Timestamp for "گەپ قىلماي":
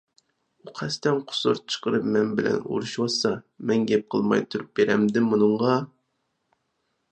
3.93-4.43